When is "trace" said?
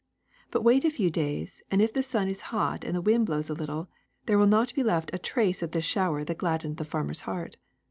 5.19-5.61